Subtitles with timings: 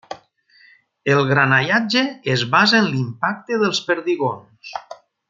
[1.15, 2.03] El granallatge
[2.37, 4.73] es basa en l'impacte dels perdigons.